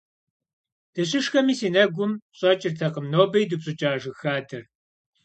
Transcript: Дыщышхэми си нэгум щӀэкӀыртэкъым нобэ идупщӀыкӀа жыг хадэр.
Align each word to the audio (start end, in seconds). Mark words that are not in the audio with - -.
Дыщышхэми 0.93 1.53
си 1.59 1.67
нэгум 1.75 2.11
щӀэкӀыртэкъым 2.37 3.05
нобэ 3.11 3.37
идупщӀыкӀа 3.43 3.91
жыг 4.01 4.15
хадэр. 4.21 4.63